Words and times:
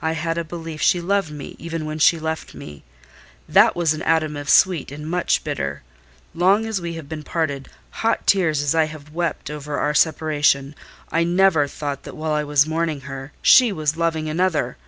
I 0.00 0.12
had 0.12 0.38
a 0.38 0.42
belief 0.42 0.80
she 0.80 1.02
loved 1.02 1.30
me 1.30 1.54
even 1.58 1.84
when 1.84 1.98
she 1.98 2.18
left 2.18 2.54
me: 2.54 2.82
that 3.46 3.76
was 3.76 3.92
an 3.92 4.00
atom 4.04 4.34
of 4.34 4.48
sweet 4.48 4.90
in 4.90 5.04
much 5.04 5.44
bitter. 5.44 5.82
Long 6.34 6.64
as 6.64 6.80
we 6.80 6.94
have 6.94 7.10
been 7.10 7.22
parted, 7.22 7.68
hot 7.90 8.26
tears 8.26 8.62
as 8.62 8.74
I 8.74 8.84
have 8.84 9.12
wept 9.12 9.50
over 9.50 9.76
our 9.78 9.92
separation, 9.92 10.74
I 11.12 11.24
never 11.24 11.68
thought 11.68 12.04
that 12.04 12.16
while 12.16 12.32
I 12.32 12.42
was 12.42 12.66
mourning 12.66 13.02
her, 13.02 13.32
she 13.42 13.70
was 13.70 13.98
loving 13.98 14.30
another! 14.30 14.78